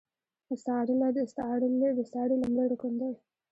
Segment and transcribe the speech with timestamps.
[0.49, 1.17] مستعارله د
[1.99, 3.15] استعارې لومړی رکن دﺉ.